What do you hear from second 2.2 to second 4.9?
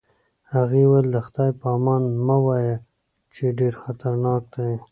مه وایه، چې ډېر خطرناک دی.